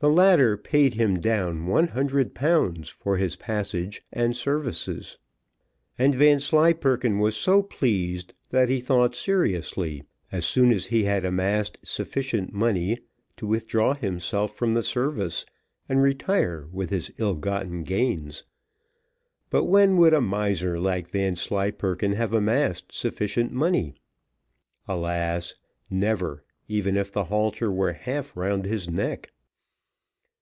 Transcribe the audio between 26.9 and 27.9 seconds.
if the halter